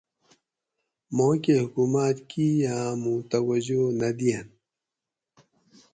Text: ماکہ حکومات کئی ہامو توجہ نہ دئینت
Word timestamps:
ماکہ 1.15 1.53
حکومات 1.63 2.15
کئی 2.29 2.49
ہامو 2.69 3.15
توجہ 3.31 3.81
نہ 3.99 4.09
دئینت 4.17 4.49